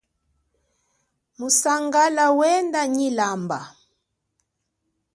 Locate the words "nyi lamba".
2.95-3.59